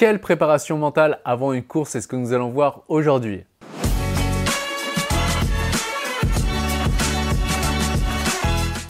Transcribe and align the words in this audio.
Quelle 0.00 0.18
préparation 0.18 0.78
mentale 0.78 1.20
avant 1.26 1.52
une 1.52 1.62
course 1.62 1.94
est 1.94 2.00
ce 2.00 2.08
que 2.08 2.16
nous 2.16 2.32
allons 2.32 2.48
voir 2.48 2.84
aujourd'hui. 2.88 3.44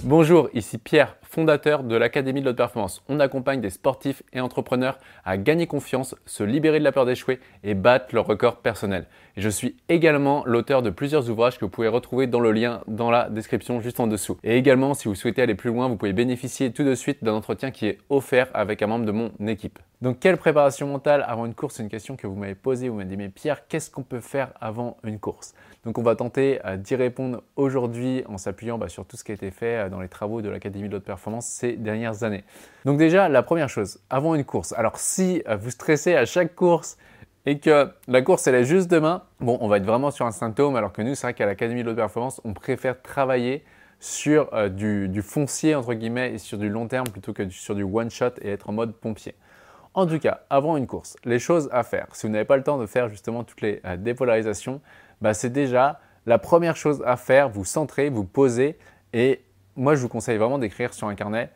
Bonjour, 0.05 0.49
ici 0.55 0.79
Pierre, 0.79 1.17
fondateur 1.31 1.85
de 1.85 1.97
l'Académie 1.97 2.41
de 2.41 2.47
l'Haute 2.47 2.57
Performance. 2.57 3.03
On 3.09 3.21
accompagne 3.21 3.61
des 3.61 3.71
sportifs 3.71 4.23
et 4.33 4.41
entrepreneurs 4.41 4.99
à 5.25 5.37
gagner 5.37 5.67
confiance, 5.67 6.17
se 6.27 6.43
libérer 6.43 6.81
de 6.81 6.85
la 6.85 6.93
peur 6.93 7.07
d'échouer 7.07 7.39
et 7.63 7.75
battre 7.75 8.15
leur 8.15 8.27
record 8.27 8.57
personnel. 8.57 9.07
Je 9.37 9.49
suis 9.49 9.77
également 9.89 10.43
l'auteur 10.45 10.83
de 10.83 10.91
plusieurs 10.91 11.31
ouvrages 11.31 11.57
que 11.59 11.65
vous 11.65 11.71
pouvez 11.71 11.89
retrouver 11.89 12.27
dans 12.27 12.41
le 12.41 12.51
lien 12.51 12.83
dans 12.89 13.13
la 13.13 13.31
description 13.31 13.81
juste 13.81 14.01
en 14.01 14.09
dessous. 14.09 14.39
Et 14.43 14.57
également, 14.57 14.93
si 14.93 15.07
vous 15.07 15.15
souhaitez 15.15 15.41
aller 15.41 15.55
plus 15.55 15.71
loin, 15.71 15.89
vous 15.89 15.97
pouvez 15.97 16.13
bénéficier 16.13 16.73
tout 16.73 16.85
de 16.85 16.95
suite 16.97 17.23
d'un 17.23 17.35
entretien 17.35 17.71
qui 17.71 17.87
est 17.87 17.99
offert 18.11 18.49
avec 18.53 18.83
un 18.83 18.89
membre 18.89 19.07
de 19.07 19.13
mon 19.13 19.31
équipe. 19.47 19.79
Donc, 20.03 20.19
quelle 20.19 20.39
préparation 20.39 20.87
mentale 20.87 21.25
avant 21.29 21.47
une 21.47 21.55
course? 21.55 21.75
C'est 21.75 21.83
une 21.83 21.91
question 21.91 22.17
que 22.17 22.27
vous 22.27 22.35
m'avez 22.35 22.55
posée. 22.55 22.89
Vous 22.89 22.97
m'avez 22.97 23.09
dit, 23.09 23.19
mais 23.19 23.29
Pierre, 23.29 23.69
qu'est-ce 23.69 23.91
qu'on 23.91 24.03
peut 24.03 24.21
faire 24.21 24.51
avant 24.59 24.97
une 25.05 25.19
course? 25.19 25.55
Donc, 25.85 25.99
on 25.99 26.03
va 26.03 26.17
tenter 26.17 26.59
euh, 26.65 26.77
d'y 26.79 26.95
répondre 26.95 27.43
aujourd'hui 27.57 28.25
en 28.27 28.39
s'appuyant 28.39 28.79
bah, 28.79 28.89
sur 28.89 29.05
tout 29.05 29.19
ce 29.19 29.25
qui 29.25 29.33
a 29.33 29.35
été 29.35 29.51
fait 29.51 29.77
euh, 29.77 29.89
dans 29.91 30.01
les 30.01 30.09
travaux 30.09 30.41
de 30.41 30.49
l'Académie 30.49 30.89
de 30.89 30.95
l'Haute 30.95 31.05
Performance 31.05 31.20
ces 31.41 31.73
dernières 31.73 32.25
années. 32.25 32.45
Donc, 32.85 32.99
déjà, 32.99 33.29
la 33.29 33.43
première 33.43 33.69
chose, 33.69 34.01
avant 34.11 34.35
une 34.35 34.45
course. 34.45 34.73
Alors, 34.77 34.99
si 34.99 35.43
euh, 35.49 35.57
vous 35.57 35.71
stressez 35.71 36.15
à 36.15 36.25
chaque 36.25 36.55
course, 36.55 36.97
et 37.47 37.59
que 37.59 37.89
la 38.07 38.21
course 38.21 38.47
elle 38.47 38.55
est 38.55 38.65
juste 38.65 38.91
demain, 38.91 39.23
bon, 39.41 39.57
on 39.63 39.69
va 39.69 39.79
être 39.79 39.87
vraiment 39.87 40.11
sur 40.11 40.27
un 40.27 40.31
symptôme, 40.31 40.77
alors 40.77 40.93
que 40.93 41.01
nous, 41.01 41.15
c'est 41.15 41.27
vrai 41.27 41.35
qu'à 41.35 41.47
l'Académie 41.47 41.83
de 41.83 41.87
l'Haute 41.87 41.97
Performance, 41.97 42.41
on 42.45 42.53
préfère 42.53 43.01
travailler 43.01 43.65
sur 43.99 44.51
du, 44.71 45.09
du, 45.09 45.23
foncier, 45.23 45.75
entre 45.75 45.95
guillemets, 45.95 46.35
et 46.35 46.39
sur 46.39 46.59
du 46.59 46.69
long 46.69 46.87
terme 46.87 47.09
plutôt 47.09 47.33
que 47.33 47.49
sur 47.49 47.75
du 47.75 47.83
one 47.83 48.11
shot 48.11 48.33
et 48.43 48.51
être 48.51 48.69
en 48.69 48.73
mode 48.73 48.95
pompier. 48.95 49.35
En 49.93 50.07
tout 50.07 50.21
cas, 50.21 50.43
avant 50.51 50.77
une 50.77 50.87
course, 50.87 51.17
les 51.25 51.41
choses 51.41 51.69
à 51.73 51.83
faire, 51.83 52.07
si 52.13 52.27
vous 52.27 52.33
n'avez 52.33 52.45
pas 52.45 52.57
le 52.57 52.63
temps 52.63 52.79
de 52.79 52.87
faire 52.87 53.09
justement 53.09 53.43
toutes 53.43 53.61
les 53.61 53.81
euh, 53.85 53.97
dépolarisations, 53.97 54.81
bah, 55.21 55.35
c'est 55.35 55.51
déjà 55.51 56.01
la 56.27 56.39
première 56.39 56.77
chose 56.77 57.03
à 57.05 57.17
faire, 57.17 57.49
vous 57.49 57.65
centrer, 57.65 58.09
vous 58.09 58.25
poser 58.25 58.79
et 59.13 59.43
moi 59.77 59.95
je 59.95 60.03
vous 60.03 60.09
conseille 60.09 60.39
vraiment 60.39 60.59
d'écrire 60.59 60.95
sur 60.95 61.09
un 61.09 61.15
carnet 61.15 61.51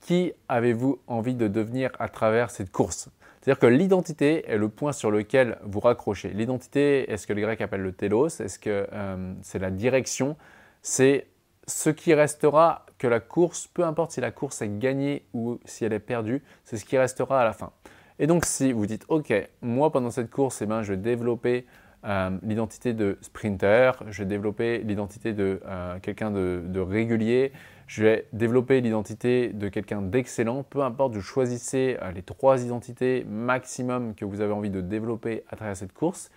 qui 0.00 0.32
avez-vous 0.48 1.00
envie 1.06 1.34
de 1.34 1.48
devenir 1.48 1.90
à 1.98 2.08
travers 2.08 2.50
cette 2.50 2.70
course? 2.70 3.08
C'est-à-dire 3.40 3.58
que 3.60 3.66
l'identité 3.66 4.48
est 4.50 4.58
le 4.58 4.68
point 4.68 4.92
sur 4.92 5.10
lequel 5.10 5.58
vous 5.62 5.80
raccrochez. 5.80 6.28
L'identité 6.30 7.10
est 7.10 7.16
ce 7.16 7.26
que 7.26 7.32
les 7.32 7.42
Grecs 7.42 7.60
appellent 7.60 7.82
le 7.82 7.92
telos, 7.92 8.40
est-ce 8.40 8.58
que 8.58 8.86
euh, 8.92 9.32
c'est 9.42 9.58
la 9.58 9.70
direction, 9.70 10.36
c'est 10.82 11.26
ce 11.66 11.90
qui 11.90 12.14
restera 12.14 12.86
que 12.98 13.06
la 13.06 13.20
course, 13.20 13.66
peu 13.66 13.84
importe 13.84 14.12
si 14.12 14.20
la 14.20 14.30
course 14.30 14.62
est 14.62 14.78
gagnée 14.78 15.24
ou 15.32 15.58
si 15.64 15.84
elle 15.84 15.92
est 15.92 15.98
perdue, 15.98 16.42
c'est 16.64 16.76
ce 16.76 16.84
qui 16.84 16.98
restera 16.98 17.40
à 17.40 17.44
la 17.44 17.52
fin. 17.52 17.70
Et 18.18 18.26
donc 18.26 18.44
si 18.44 18.72
vous 18.72 18.86
dites, 18.86 19.04
OK, 19.08 19.32
moi 19.62 19.92
pendant 19.92 20.10
cette 20.10 20.30
course, 20.30 20.60
eh 20.62 20.66
ben, 20.66 20.82
je 20.82 20.92
vais 20.92 20.98
développer 20.98 21.66
euh, 22.04 22.30
l'identité 22.42 22.92
de 22.92 23.18
sprinter, 23.20 23.92
je 24.08 24.22
vais 24.22 24.28
développer 24.28 24.78
l'identité 24.78 25.32
de 25.32 25.60
euh, 25.66 25.98
quelqu'un 26.00 26.30
de, 26.30 26.80
régulier, 26.80 27.52
je 27.86 28.04
vais 28.04 28.26
développer 28.32 28.80
l'identité 28.80 29.48
de 29.48 29.68
quelqu'un 29.68 30.02
d'excellent, 30.02 30.62
peu 30.62 30.82
importe, 30.82 31.14
vous 31.14 31.20
choisissez 31.20 31.96
euh, 32.02 32.12
les 32.12 32.22
trois 32.22 32.62
identités 32.62 33.24
maximum 33.28 34.14
que 34.14 34.24
vous 34.24 34.40
avez 34.40 34.52
envie 34.52 34.70
de 34.70 34.80
développer 34.80 35.44
à 35.48 35.56
travers 35.56 35.76
cette 35.76 35.92
course. 35.92 36.30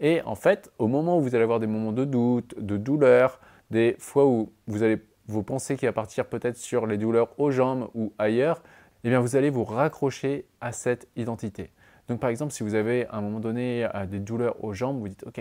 Et 0.00 0.20
en 0.22 0.34
fait, 0.34 0.70
au 0.78 0.88
moment 0.88 1.18
où 1.18 1.22
vous 1.22 1.34
allez 1.34 1.44
avoir 1.44 1.60
des 1.60 1.66
moments 1.66 1.92
de 1.92 2.04
doute, 2.04 2.54
de 2.58 2.76
douleur, 2.76 3.40
des 3.70 3.96
fois 3.98 4.26
où 4.26 4.52
vous 4.66 4.82
allez 4.82 4.98
vous 5.28 5.42
pensez 5.42 5.76
qu'il 5.76 5.88
va 5.88 5.92
partir 5.92 6.26
peut-être 6.26 6.56
sur 6.56 6.86
les 6.86 6.98
douleurs 6.98 7.28
aux 7.38 7.50
jambes 7.50 7.88
ou 7.94 8.12
ailleurs, 8.18 8.62
eh 9.04 9.08
bien 9.08 9.20
vous 9.20 9.36
allez 9.36 9.50
vous 9.50 9.64
raccrocher 9.64 10.46
à 10.60 10.72
cette 10.72 11.08
identité. 11.16 11.70
Donc 12.08 12.20
par 12.20 12.30
exemple, 12.30 12.52
si 12.52 12.62
vous 12.62 12.74
avez 12.74 13.06
à 13.06 13.16
un 13.16 13.20
moment 13.20 13.40
donné 13.40 13.88
euh, 13.94 14.06
des 14.06 14.20
douleurs 14.20 14.62
aux 14.62 14.72
jambes, 14.72 14.98
vous 14.98 15.08
dites 15.08 15.24
OK, 15.26 15.40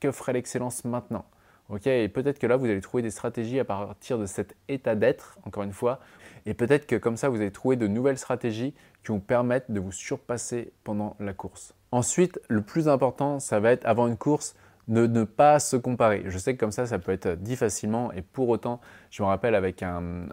que 0.00 0.10
ferait 0.12 0.32
l'excellence 0.32 0.84
maintenant? 0.84 1.24
OK, 1.68 1.86
et 1.86 2.08
peut-être 2.08 2.38
que 2.38 2.46
là 2.46 2.56
vous 2.56 2.64
allez 2.64 2.80
trouver 2.80 3.02
des 3.02 3.10
stratégies 3.10 3.60
à 3.60 3.64
partir 3.64 4.18
de 4.18 4.24
cet 4.24 4.56
état 4.68 4.94
d'être, 4.94 5.38
encore 5.44 5.64
une 5.64 5.72
fois, 5.72 6.00
et 6.46 6.54
peut-être 6.54 6.86
que 6.86 6.96
comme 6.96 7.16
ça 7.16 7.28
vous 7.28 7.36
allez 7.36 7.50
trouver 7.50 7.76
de 7.76 7.86
nouvelles 7.86 8.16
stratégies 8.16 8.74
qui 9.02 9.12
vont 9.12 9.20
permettre 9.20 9.70
de 9.70 9.78
vous 9.78 9.92
surpasser 9.92 10.72
pendant 10.82 11.14
la 11.20 11.34
course. 11.34 11.74
Ensuite, 11.92 12.40
le 12.48 12.62
plus 12.62 12.88
important, 12.88 13.38
ça 13.38 13.60
va 13.60 13.72
être 13.72 13.84
avant 13.86 14.08
une 14.08 14.16
course, 14.16 14.54
ne, 14.88 15.24
pas 15.24 15.60
se 15.60 15.76
comparer. 15.76 16.22
Je 16.26 16.38
sais 16.38 16.54
que 16.54 16.60
comme 16.60 16.72
ça, 16.72 16.86
ça 16.86 16.98
peut 16.98 17.12
être 17.12 17.34
dit 17.34 17.56
facilement 17.56 18.12
et 18.12 18.22
pour 18.22 18.48
autant, 18.48 18.80
je 19.10 19.22
me 19.22 19.28
rappelle 19.28 19.54
avec 19.54 19.82
un, 19.82 20.28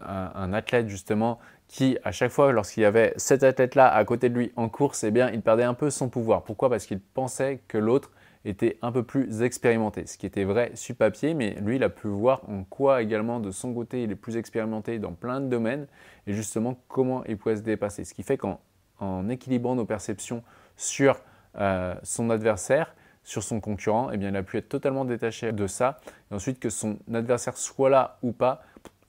athlète 0.54 0.88
justement 0.88 1.40
qui, 1.68 1.98
à 2.04 2.12
chaque 2.12 2.32
fois, 2.32 2.52
lorsqu'il 2.52 2.84
y 2.84 2.86
avait 2.86 3.14
cet 3.18 3.44
athlète-là 3.44 3.94
à 3.94 4.06
côté 4.06 4.30
de 4.30 4.36
lui 4.36 4.52
en 4.56 4.70
course, 4.70 5.04
eh 5.04 5.12
bien, 5.12 5.30
il 5.32 5.42
perdait 5.42 5.64
un 5.64 5.74
peu 5.74 5.90
son 5.90 6.10
pouvoir. 6.10 6.44
Pourquoi? 6.44 6.70
Parce 6.70 6.86
qu'il 6.86 7.00
pensait 7.00 7.62
que 7.68 7.78
l'autre 7.78 8.12
était 8.46 8.78
un 8.84 8.92
peu 8.92 9.04
plus 9.04 9.42
expérimenté, 9.42 10.06
ce 10.06 10.18
qui 10.18 10.28
était 10.28 10.44
vrai 10.44 10.72
sur 10.76 10.96
papier, 10.96 11.34
mais 11.34 11.56
lui, 11.62 11.78
il 11.78 11.84
a 11.84 11.90
pu 11.90 12.08
voir 12.08 12.48
en 12.48 12.64
quoi 12.64 13.02
également 13.02 13.40
de 13.40 13.50
son 13.50 13.74
côté, 13.74 14.04
il 14.04 14.12
est 14.12 14.16
plus 14.16 14.38
expérimenté 14.38 15.00
dans 15.00 15.14
plein 15.14 15.42
de 15.42 15.48
domaines 15.48 15.88
et 16.28 16.34
justement 16.34 16.80
comment 16.88 17.24
il 17.26 17.38
pouvait 17.38 17.58
se 17.58 17.64
dépasser. 17.64 18.04
Ce 18.04 18.14
qui 18.14 18.22
fait 18.22 18.38
qu'en 18.38 19.30
équilibrant 19.30 19.76
nos 19.76 19.86
perceptions 19.86 20.44
sur 20.78 21.20
euh, 21.58 21.96
son 22.04 22.30
adversaire, 22.30 22.94
sur 23.26 23.44
son 23.44 23.60
concurrent, 23.60 24.12
eh 24.14 24.18
bien, 24.18 24.30
il 24.30 24.36
a 24.38 24.44
pu 24.44 24.58
être 24.58 24.70
totalement 24.70 25.04
détaché 25.04 25.52
de 25.52 25.68
ça. 25.68 26.00
Et 26.32 26.36
ensuite, 26.36 26.60
que 26.60 26.70
son 26.70 26.98
adversaire 27.14 27.58
soit 27.58 27.90
là 27.90 28.18
ou 28.22 28.32
pas, 28.32 28.62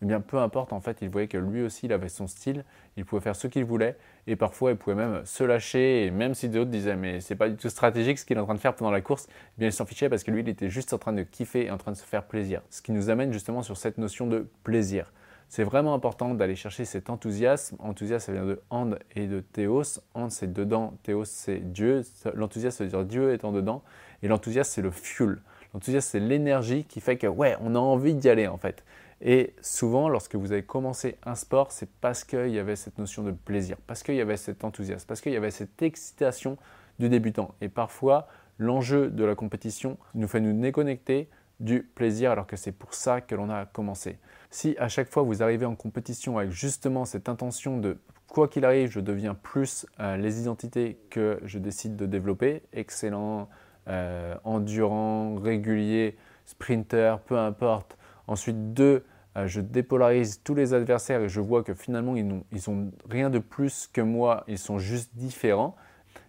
eh 0.03 0.07
bien, 0.07 0.21
peu 0.21 0.39
importe, 0.39 0.73
en 0.73 0.81
fait, 0.81 0.99
il 1.03 1.09
voyait 1.09 1.29
que 1.29 1.39
lui 1.39 1.63
aussi, 1.63 1.87
il 1.87 1.93
avait 1.93 2.09
son 2.09 2.27
style, 2.27 2.65
il 2.97 3.05
pouvait 3.05 3.23
faire 3.23 3.37
ce 3.37 3.47
qu'il 3.47 3.65
voulait, 3.65 3.97
et 4.27 4.37
parfois, 4.37 4.73
il 4.73 4.77
pouvait 4.77 4.97
même 4.97 5.25
se 5.25 5.45
lâcher, 5.45 6.05
et 6.05 6.11
même 6.11 6.35
si 6.35 6.49
d'autres 6.49 6.71
disaient, 6.71 6.97
mais 6.97 7.21
c'est 7.21 7.37
pas 7.37 7.49
du 7.49 7.57
tout 7.57 7.69
stratégique 7.69 8.19
ce 8.19 8.25
qu'il 8.25 8.37
est 8.37 8.41
en 8.41 8.45
train 8.45 8.55
de 8.55 8.61
faire 8.61 8.75
pendant 8.75 8.91
la 8.91 9.01
course, 9.01 9.27
eh 9.29 9.61
bien, 9.61 9.69
il 9.69 9.73
s'en 9.73 9.87
fichait 9.87 10.09
parce 10.09 10.25
que 10.25 10.31
lui, 10.31 10.41
il 10.41 10.49
était 10.49 10.71
juste 10.71 10.93
en 10.93 10.99
train 10.99 11.13
de 11.13 11.23
kiffer 11.23 11.67
et 11.67 11.71
en 11.71 11.79
train 11.79 11.93
de 11.93 11.97
se 11.97 12.05
faire 12.05 12.25
plaisir. 12.25 12.63
Ce 12.71 12.83
qui 12.83 12.93
nous 12.93 13.11
amène 13.11 13.33
justement 13.33 13.63
sur 13.63 13.77
cette 13.77 13.99
notion 13.99 14.27
de 14.27 14.49
plaisir. 14.65 15.13
C'est 15.49 15.65
vraiment 15.65 15.95
important 15.95 16.35
d'aller 16.35 16.57
chercher 16.57 16.85
cet 16.85 17.09
enthousiasme. 17.09 17.77
Enthousiasme, 17.79 18.27
ça 18.27 18.33
vient 18.33 18.47
de 18.47 18.61
and 18.71 18.93
et 19.15 19.27
de 19.27 19.41
théos. 19.41 20.01
And, 20.15 20.31
c'est 20.31 20.53
dedans, 20.53 20.95
théos, 21.03 21.25
c'est 21.25 21.59
Dieu. 21.73 22.03
L'enthousiasme, 22.35 22.79
ça 22.79 22.85
veut 22.85 22.91
dire 22.91 23.05
Dieu 23.05 23.33
étant 23.33 23.53
dedans. 23.53 23.83
Et 24.23 24.29
l'enthousiasme, 24.29 24.71
c'est 24.75 24.83
le 24.83 24.91
fuel. 24.91 25.39
L'enthousiasme, 25.73 26.09
c'est 26.11 26.21
l'énergie 26.21 26.85
qui 26.85 27.01
fait 27.01 27.17
que, 27.17 27.27
ouais, 27.27 27.57
on 27.61 27.75
a 27.75 27.79
envie 27.79 28.15
d'y 28.15 28.29
aller 28.29 28.49
en 28.49 28.59
fait. 28.59 28.85
Et 29.23 29.55
souvent, 29.63 30.09
lorsque 30.09 30.35
vous 30.35 30.53
avez 30.53 30.63
commencé 30.63 31.17
un 31.25 31.35
sport, 31.35 31.73
c'est 31.73 31.89
parce 32.01 32.25
qu'il 32.25 32.51
y 32.51 32.59
avait 32.59 32.77
cette 32.77 32.99
notion 32.99 33.23
de 33.23 33.31
plaisir, 33.31 33.77
parce 33.87 34.03
qu'il 34.03 34.15
y 34.15 34.21
avait 34.21 34.37
cet 34.37 34.63
enthousiasme, 34.63 35.07
parce 35.07 35.21
qu'il 35.21 35.33
y 35.33 35.37
avait 35.37 35.51
cette 35.51 35.81
excitation 35.81 36.59
du 36.99 37.09
débutant. 37.09 37.55
Et 37.61 37.69
parfois, 37.69 38.29
l'enjeu 38.59 39.09
de 39.09 39.25
la 39.25 39.35
compétition 39.35 39.97
nous 40.15 40.29
fait 40.29 40.41
nous 40.41 40.59
déconnecter 40.61 41.29
du 41.61 41.83
plaisir 41.83 42.31
alors 42.31 42.47
que 42.47 42.57
c'est 42.57 42.73
pour 42.73 42.95
ça 42.95 43.21
que 43.21 43.35
l'on 43.35 43.51
a 43.51 43.67
commencé. 43.67 44.19
Si 44.51 44.77
à 44.79 44.89
chaque 44.89 45.11
fois 45.11 45.23
vous 45.23 45.43
arrivez 45.43 45.67
en 45.67 45.75
compétition 45.75 46.39
avec 46.39 46.51
justement 46.51 47.05
cette 47.05 47.29
intention 47.29 47.79
de 47.79 47.99
quoi 48.29 48.49
qu'il 48.49 48.65
arrive, 48.65 48.91
je 48.91 49.01
deviens 49.01 49.35
plus 49.35 49.87
euh, 50.01 50.17
les 50.17 50.41
identités 50.41 50.99
que 51.11 51.41
je 51.45 51.59
décide 51.59 51.97
de 51.97 52.07
développer, 52.07 52.63
excellent, 52.73 53.49
euh, 53.89 54.35
endurant, 54.45 55.37
régulier, 55.37 56.17
sprinter, 56.45 57.21
peu 57.21 57.39
importe. 57.39 57.97
Ensuite, 58.27 58.75
deux, 58.75 59.05
euh, 59.37 59.47
je 59.47 59.61
dépolarise 59.61 60.43
tous 60.43 60.55
les 60.55 60.75
adversaires 60.75 61.23
et 61.23 61.29
je 61.29 61.41
vois 61.41 61.63
que 61.63 61.75
finalement, 61.75 62.17
ils 62.17 62.27
n'ont 62.27 62.45
ils 62.53 62.69
ont 62.69 62.91
rien 63.09 63.31
de 63.31 63.39
plus 63.39 63.89
que 63.93 64.01
moi, 64.01 64.45
ils 64.49 64.59
sont 64.59 64.79
juste 64.79 65.13
différents. 65.15 65.77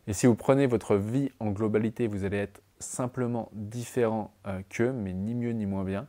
Et 0.07 0.13
si 0.13 0.27
vous 0.27 0.35
prenez 0.35 0.67
votre 0.67 0.95
vie 0.95 1.31
en 1.39 1.51
globalité, 1.51 2.07
vous 2.07 2.23
allez 2.23 2.37
être 2.37 2.61
simplement 2.79 3.49
différent 3.53 4.33
euh, 4.45 4.61
qu'eux, 4.69 4.91
mais 4.91 5.13
ni 5.13 5.33
mieux 5.33 5.51
ni 5.51 5.65
moins 5.65 5.83
bien. 5.83 6.07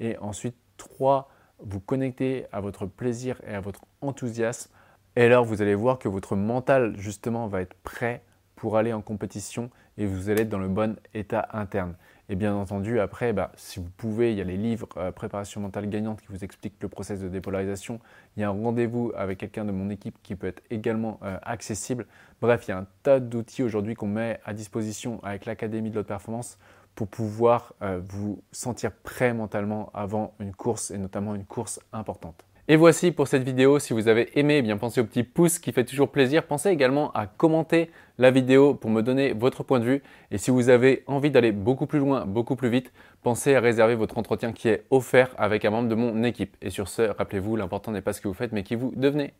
Et 0.00 0.16
ensuite, 0.18 0.56
trois, 0.76 1.28
vous 1.58 1.80
connectez 1.80 2.46
à 2.52 2.60
votre 2.60 2.86
plaisir 2.86 3.40
et 3.46 3.54
à 3.54 3.60
votre 3.60 3.80
enthousiasme. 4.00 4.70
Et 5.16 5.24
alors, 5.24 5.44
vous 5.44 5.62
allez 5.62 5.74
voir 5.74 5.98
que 5.98 6.08
votre 6.08 6.36
mental, 6.36 6.94
justement, 6.96 7.48
va 7.48 7.60
être 7.60 7.74
prêt 7.82 8.22
pour 8.60 8.76
aller 8.76 8.92
en 8.92 9.00
compétition 9.00 9.70
et 9.96 10.04
vous 10.04 10.28
allez 10.28 10.42
être 10.42 10.50
dans 10.50 10.58
le 10.58 10.68
bon 10.68 10.98
état 11.14 11.48
interne. 11.54 11.94
Et 12.28 12.36
bien 12.36 12.54
entendu, 12.54 13.00
après, 13.00 13.32
bah, 13.32 13.52
si 13.56 13.80
vous 13.80 13.88
pouvez, 13.96 14.32
il 14.32 14.38
y 14.38 14.40
a 14.42 14.44
les 14.44 14.58
livres 14.58 14.86
euh, 14.98 15.10
Préparation 15.10 15.62
mentale 15.62 15.88
gagnante 15.88 16.20
qui 16.20 16.26
vous 16.28 16.44
expliquent 16.44 16.76
le 16.82 16.88
process 16.88 17.20
de 17.20 17.28
dépolarisation. 17.28 18.00
Il 18.36 18.40
y 18.40 18.44
a 18.44 18.48
un 18.48 18.52
rendez-vous 18.52 19.12
avec 19.16 19.38
quelqu'un 19.38 19.64
de 19.64 19.72
mon 19.72 19.88
équipe 19.88 20.18
qui 20.22 20.36
peut 20.36 20.46
être 20.46 20.62
également 20.68 21.18
euh, 21.22 21.38
accessible. 21.42 22.06
Bref, 22.42 22.68
il 22.68 22.72
y 22.72 22.74
a 22.74 22.78
un 22.78 22.86
tas 23.02 23.18
d'outils 23.18 23.62
aujourd'hui 23.62 23.94
qu'on 23.94 24.08
met 24.08 24.40
à 24.44 24.52
disposition 24.52 25.20
avec 25.22 25.46
l'Académie 25.46 25.88
de 25.88 25.94
l'Haute 25.94 26.08
Performance 26.08 26.58
pour 26.94 27.08
pouvoir 27.08 27.72
euh, 27.80 27.98
vous 28.06 28.42
sentir 28.52 28.92
prêt 28.92 29.32
mentalement 29.32 29.90
avant 29.94 30.34
une 30.38 30.54
course 30.54 30.90
et 30.90 30.98
notamment 30.98 31.34
une 31.34 31.46
course 31.46 31.80
importante. 31.94 32.44
Et 32.72 32.76
voici 32.76 33.10
pour 33.10 33.26
cette 33.26 33.42
vidéo. 33.42 33.80
Si 33.80 33.92
vous 33.92 34.06
avez 34.06 34.38
aimé, 34.38 34.58
eh 34.58 34.62
bien 34.62 34.76
pensez 34.76 35.00
au 35.00 35.04
petit 35.04 35.24
pouce 35.24 35.58
qui 35.58 35.72
fait 35.72 35.84
toujours 35.84 36.12
plaisir. 36.12 36.44
Pensez 36.44 36.68
également 36.68 37.10
à 37.14 37.26
commenter 37.26 37.90
la 38.16 38.30
vidéo 38.30 38.74
pour 38.74 38.90
me 38.90 39.02
donner 39.02 39.32
votre 39.32 39.64
point 39.64 39.80
de 39.80 39.84
vue. 39.84 40.02
Et 40.30 40.38
si 40.38 40.52
vous 40.52 40.68
avez 40.68 41.02
envie 41.08 41.32
d'aller 41.32 41.50
beaucoup 41.50 41.86
plus 41.86 41.98
loin, 41.98 42.26
beaucoup 42.26 42.54
plus 42.54 42.68
vite, 42.68 42.92
pensez 43.24 43.56
à 43.56 43.60
réserver 43.60 43.96
votre 43.96 44.18
entretien 44.18 44.52
qui 44.52 44.68
est 44.68 44.84
offert 44.90 45.34
avec 45.36 45.64
un 45.64 45.70
membre 45.70 45.88
de 45.88 45.96
mon 45.96 46.22
équipe. 46.22 46.56
Et 46.62 46.70
sur 46.70 46.86
ce, 46.86 47.02
rappelez-vous, 47.02 47.56
l'important 47.56 47.90
n'est 47.90 48.02
pas 48.02 48.12
ce 48.12 48.20
que 48.20 48.28
vous 48.28 48.34
faites, 48.34 48.52
mais 48.52 48.62
qui 48.62 48.76
vous 48.76 48.92
devenez. 48.94 49.34